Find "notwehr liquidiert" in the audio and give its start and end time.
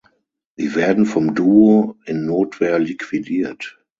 2.25-3.77